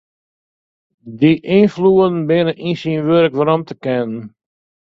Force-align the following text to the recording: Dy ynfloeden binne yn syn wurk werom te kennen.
Dy 1.19 1.31
ynfloeden 1.57 2.19
binne 2.27 2.53
yn 2.67 2.75
syn 2.81 3.01
wurk 3.07 3.33
werom 3.37 3.61
te 3.67 3.75
kennen. 3.83 4.23